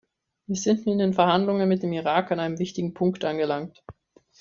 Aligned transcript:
Wir 0.47 0.55
sind 0.55 0.87
in 0.87 0.97
den 0.97 1.13
Verhandlungen 1.13 1.69
mit 1.69 1.83
dem 1.83 1.93
Irak 1.93 2.31
an 2.31 2.39
einem 2.39 2.57
wichtigen 2.57 2.95
Punkt 2.95 3.23
angelangt. 3.23 3.83